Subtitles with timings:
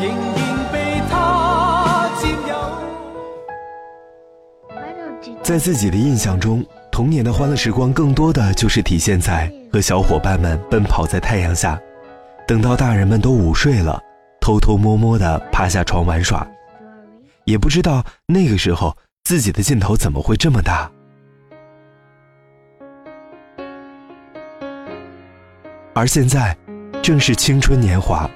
[0.00, 2.56] 仍然被他占有。
[5.42, 11.78] 在自己的印象中，童年的欢乐时光更多的就是体现在和小伙伴们奔跑在太阳下。
[12.46, 14.02] 等到大人们都午睡了，
[14.40, 16.46] 偷偷摸摸的趴下床玩耍，
[17.44, 20.90] 也不知道那个时候自己的劲头怎么会这么大。
[25.92, 26.56] 而现在，
[27.02, 28.28] 正是青春年华，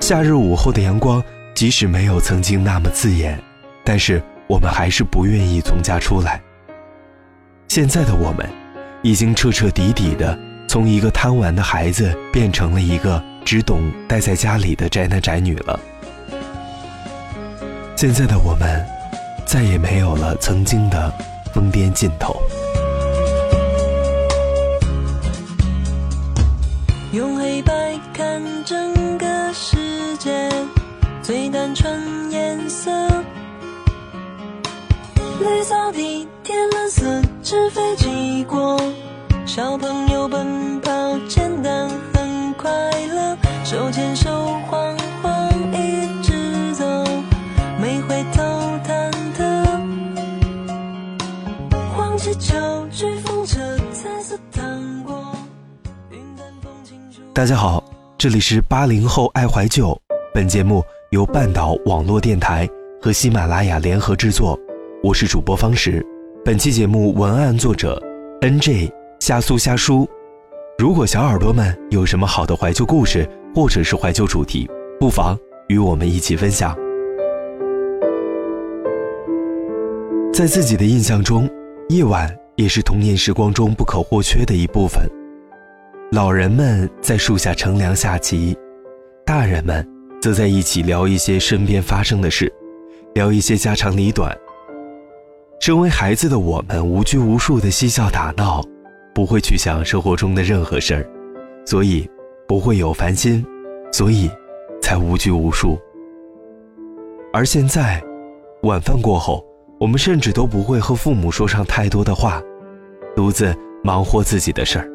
[0.00, 1.22] 夏日午后的阳光，
[1.54, 3.40] 即使没有曾经那么刺眼，
[3.84, 6.40] 但是我们还是不愿意从家出来。
[7.68, 8.48] 现在的我们，
[9.02, 13.22] 已经彻彻底底的从一个贪玩的孩子变成了一个。
[13.42, 15.80] 只懂待在家里的宅男宅女了。
[17.96, 18.86] 现在的我们，
[19.44, 21.12] 再也没有了曾经的
[21.52, 22.40] 疯癫劲头。
[27.12, 30.48] 用黑白看整个世界，
[31.20, 32.88] 最单纯颜色。
[35.40, 38.80] 绿草地，天蓝色，纸飞机过，
[39.44, 42.30] 小朋友奔跑，简单很。
[42.56, 42.70] 快
[43.06, 44.30] 乐，手牵手，
[44.68, 46.84] 晃晃一直走，
[47.80, 48.42] 没回头
[48.86, 49.64] 忐忑。
[51.96, 52.54] 黄气球，
[57.40, 57.82] 大家好，
[58.18, 59.98] 这里是八零后爱怀旧。
[60.34, 62.68] 本节目由半岛网络电台
[63.00, 64.60] 和喜马拉雅联合制作，
[65.02, 66.04] 我是主播方石。
[66.44, 67.98] 本期节目文案作者
[68.42, 70.06] N J 虾苏虾叔。
[70.76, 74.68] 如果小耳朵们有什么好的怀旧故事，或者是怀旧主题，
[75.00, 75.34] 不妨
[75.68, 76.76] 与我们一起分享。
[80.30, 81.48] 在自己的印象中，
[81.88, 85.10] 夜晚也是童年时光中不可或缺的一部分。
[86.12, 88.56] 老人们在树下乘凉下棋，
[89.24, 89.86] 大人们
[90.20, 92.52] 则在一起聊一些身边发生的事，
[93.14, 94.36] 聊一些家长里短。
[95.60, 98.60] 身为孩子的我们，无拘无束的嬉笑打闹。
[99.14, 101.06] 不会去想生活中的任何事儿，
[101.64, 102.08] 所以
[102.48, 103.44] 不会有烦心，
[103.92, 104.28] 所以
[104.82, 105.78] 才无拘无束。
[107.32, 108.02] 而现在，
[108.62, 109.44] 晚饭过后，
[109.78, 112.42] 我们甚至都不会和父母说上太多的话，
[113.14, 113.54] 独自
[113.84, 114.88] 忙活自己的事儿，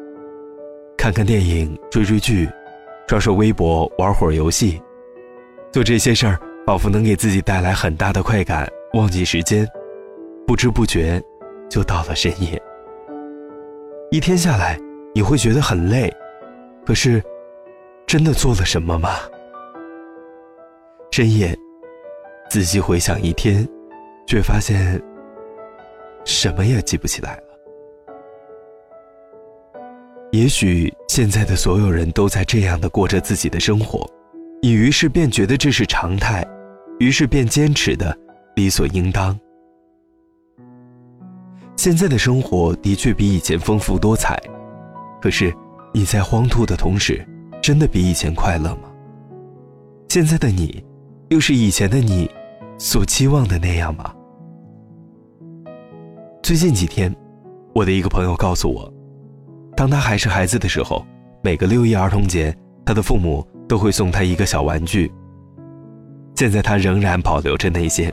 [1.06, 2.50] 看看电影、追追剧、
[3.06, 4.82] 刷刷微博、玩会儿游戏，
[5.70, 6.36] 做这些事儿
[6.66, 9.64] 仿佛能给自己带来很大的快感，忘记时间，
[10.48, 11.22] 不知不觉
[11.70, 12.60] 就到了深夜。
[14.10, 14.76] 一天下来，
[15.14, 16.12] 你会觉得很累，
[16.84, 17.22] 可是，
[18.04, 19.10] 真的做了什么吗？
[21.12, 21.56] 深夜，
[22.50, 23.64] 仔细回想一天，
[24.26, 25.00] 却发现
[26.24, 27.40] 什么也记不起来。
[30.36, 34.06] 也许现在的所有人都在这样的过着自己的生活，
[34.60, 36.46] 你于是便觉得这是常态，
[36.98, 38.14] 于是便坚持的
[38.54, 39.34] 理所应当。
[41.74, 44.38] 现在的生活的确比以前丰富多彩，
[45.22, 45.50] 可是
[45.94, 47.26] 你在荒秃的同时，
[47.62, 48.92] 真的比以前快乐吗？
[50.10, 50.84] 现在的你，
[51.30, 52.30] 又是以前的你
[52.76, 54.14] 所期望的那样吗？
[56.42, 57.10] 最近几天，
[57.74, 58.92] 我的一个朋友告诉我，
[59.76, 61.04] 当他还是孩子的时候，
[61.42, 65.12] 每个六一儿童节，他的父母都会送他一个小玩具。
[66.34, 68.12] 现在他仍然保留着那些，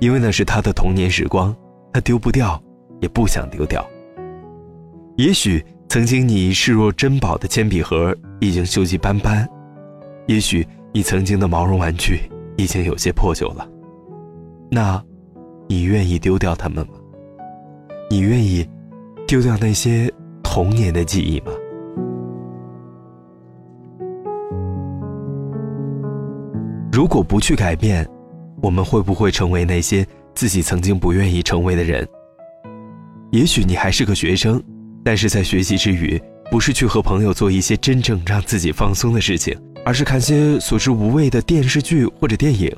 [0.00, 1.54] 因为那是他的童年时光，
[1.92, 2.60] 他丢不掉。
[3.00, 3.88] 也不想丢掉。
[5.16, 9.48] 也许曾经你视若珍宝的铅笔盒已经锈迹斑斑，
[10.26, 12.20] 也许你曾经的毛绒玩具
[12.56, 13.64] 已经有些破旧了。
[14.68, 15.00] 那，
[15.68, 16.94] 你愿意丢掉它们吗？
[18.10, 18.68] 你愿意
[19.28, 20.12] 丢掉那些
[20.58, 21.52] 童年的记忆吗？
[26.90, 28.04] 如果不去改变，
[28.60, 32.04] 我们会不会成为那些自己曾经不愿意成为的人？
[33.30, 34.60] 也许你还是个学生，
[35.04, 36.20] 但是在学习之余，
[36.50, 42.68] 不是去和朋友做一些真正让自己放松的事情，而是看些所知无味的电视剧或者电影，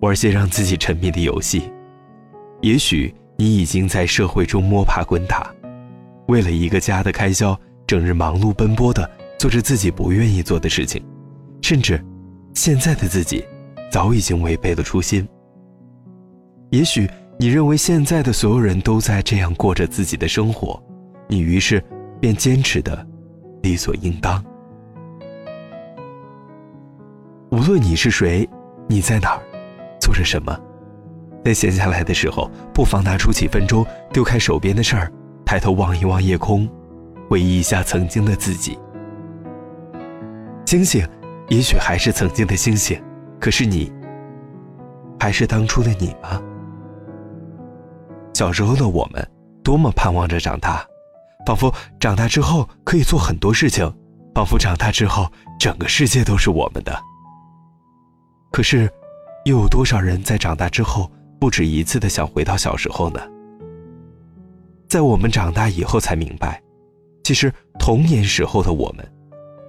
[0.00, 1.70] 玩些让自己沉迷的游戏。
[2.60, 5.48] 也许你已经在社会中摸爬滚打，
[6.30, 11.04] 为了一个家的开销，整日忙碌奔波的做着自己不愿意做的事情，
[11.60, 12.00] 甚至，
[12.54, 13.44] 现在的自己
[13.90, 15.28] 早已经违背了初心。
[16.70, 20.80] 也许你认为现在的所有人都在这样过着自己的生活，
[21.26, 21.82] 你于是
[22.20, 23.04] 便坚持的
[23.62, 24.42] 理所应当。
[27.50, 28.48] 无论你是谁，
[28.88, 29.42] 你在哪儿，
[30.00, 30.56] 做着什么，
[31.44, 35.12] 在闲下来的时候，不妨拿出几分钟，丢开手边的事儿，
[35.50, 36.70] 抬头望一望夜空，
[37.28, 38.78] 回忆一下曾经的自己。
[40.64, 41.04] 星星，
[41.48, 43.02] 也许还是曾经的星星，
[43.40, 43.92] 可是你，
[45.18, 46.40] 还是当初的你吗？
[48.32, 49.28] 小时候的我们，
[49.64, 50.86] 多么盼望着长大，
[51.44, 53.92] 仿佛长大之后可以做很多事情，
[54.32, 55.26] 仿佛长大之后
[55.58, 56.96] 整个世界都是我们的。
[58.52, 58.88] 可是，
[59.46, 61.10] 又有多少人在长大之后
[61.40, 63.20] 不止一次的想回到小时候呢？
[64.90, 66.60] 在我们长大以后才明白，
[67.24, 69.10] 其实童年时候的我们。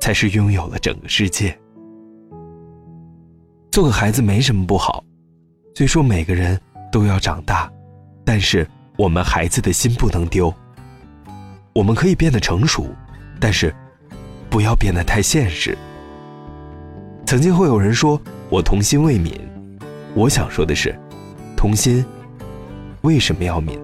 [0.02, 1.56] 才是拥有了整个世界。
[3.72, 5.04] 做个孩子没什么不好，
[5.76, 6.60] 虽说每个人
[6.92, 7.72] 都要长大，
[8.26, 10.52] 但是我们孩子的心不能丢。
[11.74, 12.88] 我们可以变得成熟，
[13.40, 13.72] 但是
[14.50, 15.78] 不要变得太现实。
[17.28, 18.20] 曾经会有人说
[18.50, 19.40] 我童心未泯，
[20.16, 21.00] 我想说的是，
[21.56, 22.04] 童心
[23.02, 23.80] 为什么要泯？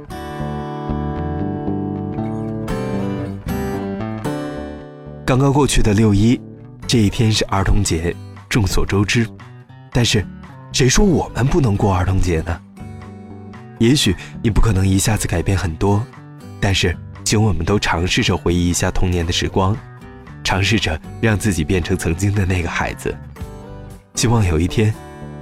[5.27, 6.39] 刚刚过去的六一，
[6.87, 8.15] 这一天是儿童节，
[8.47, 9.27] 众所周知。
[9.91, 10.25] 但是，
[10.71, 12.57] 谁说我们不能过儿童节呢？
[13.77, 16.01] 也许你不可能一下子改变很多，
[16.61, 16.95] 但是，
[17.25, 19.75] 请我们都尝试着回忆一下童年的时光，
[20.45, 23.13] 尝试着让自己变成曾经的那个孩子。
[24.15, 24.93] 希望有一天，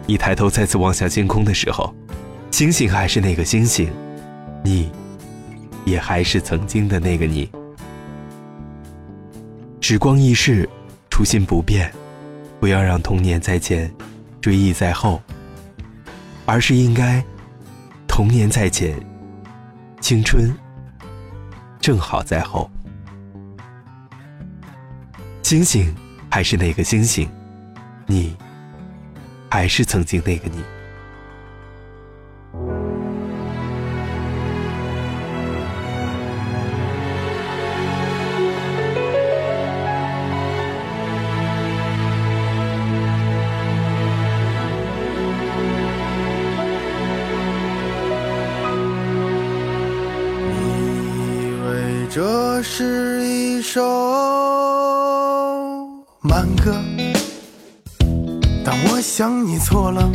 [0.08, 1.94] 你抬头再次望向星空的时候，
[2.50, 3.88] 星星还是那个星星，
[4.64, 4.90] 你，
[5.86, 7.48] 也还是曾经的那个你。
[9.88, 10.68] 时光易逝，
[11.12, 11.94] 初心不变，
[12.60, 13.94] 不要让童年在前，
[14.42, 15.22] 追忆在后，
[16.48, 17.24] 而是应该
[18.08, 19.00] 童年在前，
[20.02, 20.52] 青春
[21.80, 22.68] 正好在后。
[25.44, 25.96] 星星
[26.32, 27.30] 还是那个星星，
[28.08, 28.36] 你
[29.52, 30.64] 还是曾经那个你。
[52.16, 53.84] 这是一首
[56.22, 56.74] 慢歌，
[58.64, 60.10] 但我想你错了。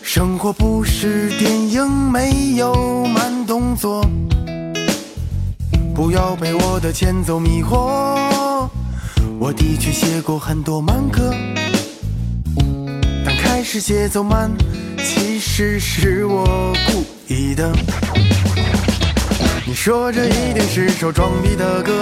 [0.00, 4.02] 生活不是电影，没有慢动作。
[5.94, 8.66] 不要被我的前奏迷惑。
[9.38, 11.34] 我的确写过很多慢歌，
[13.26, 14.50] 但开始节奏慢，
[15.04, 17.70] 其实是我故意的。
[19.70, 21.92] 你说这一定是首装逼的歌，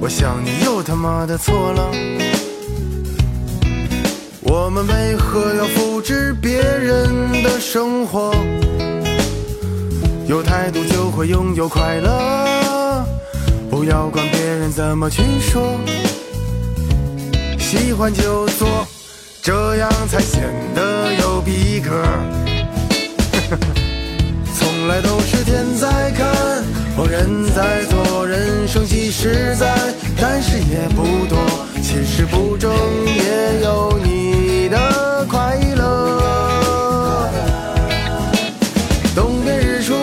[0.00, 1.88] 我想你又他妈的错了。
[4.42, 8.34] 我们为何要复制别人的生活？
[10.26, 13.04] 有态度就会拥有快乐，
[13.70, 15.78] 不要管别人怎么去说。
[17.56, 18.84] 喜欢就做，
[19.40, 20.42] 这样才显
[20.74, 22.04] 得有逼格。
[24.58, 26.10] 从来都是天在，
[27.10, 29.74] 人在做，人生其实在，
[30.20, 31.38] 但是也不多。
[31.82, 32.70] 其实不争
[33.06, 37.30] 也有你的快乐。
[39.14, 39.94] 东边日出，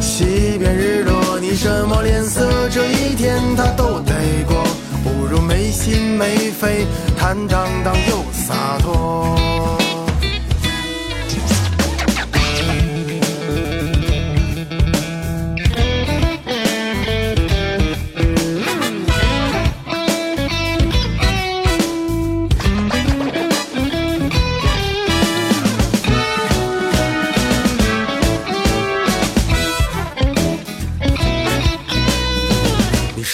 [0.00, 4.14] 西边日落，你什么脸色，这一天他都得
[4.46, 4.64] 过。
[5.02, 6.86] 不如没心没肺，
[7.18, 9.23] 坦荡荡又洒脱。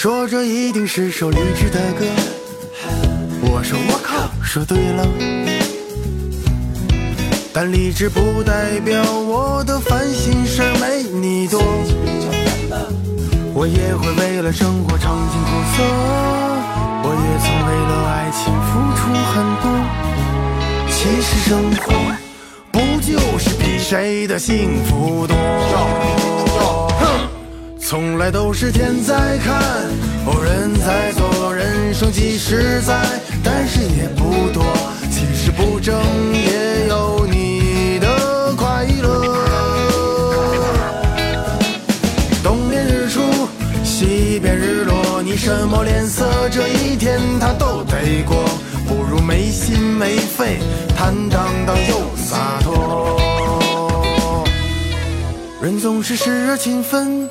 [0.01, 2.03] 说这一定是首励志的歌，
[3.39, 5.07] 我说我靠，说对了。
[7.53, 11.61] 但励志不代表我的烦心事儿没你多，
[13.53, 15.83] 我也会为了生活尝尽苦涩，
[17.03, 19.69] 我也曾为了爱情付出很多。
[20.89, 21.93] 其实生活
[22.71, 25.37] 不就是比谁的幸福多？
[27.91, 29.61] 从来都是天在看，
[30.25, 32.97] 某人在做，人生几十载，
[33.43, 34.63] 但是也不多。
[35.11, 36.01] 其实不争
[36.33, 39.35] 也有你的快乐。
[42.41, 43.19] 东边日出
[43.83, 46.47] 西边日落，你什么脸色？
[46.49, 48.37] 这一天他都得过，
[48.87, 50.59] 不如没心没肺，
[50.95, 53.19] 坦荡荡又洒脱。
[55.61, 57.29] 人总是时而勤奋。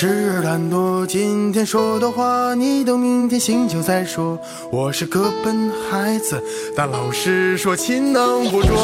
[0.00, 1.04] 时而懒惰。
[1.04, 4.38] 今天说的话，你等明天醒酒再说。
[4.70, 6.40] 我是个笨孩子，
[6.76, 8.76] 但老师说勤能补拙。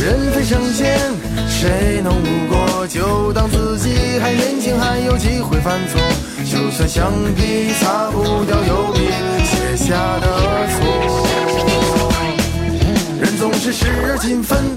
[0.00, 0.98] 人非圣贤，
[1.48, 2.84] 谁能无过？
[2.88, 6.00] 就当自己还年轻，还有机会犯错。
[6.44, 9.12] 就算橡皮擦不掉油笔
[9.44, 10.26] 写下的
[10.72, 10.82] 错。
[13.20, 14.76] 人总是时而勤奋。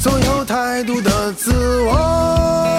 [0.00, 1.52] 总有太多的自
[1.82, 2.77] 我。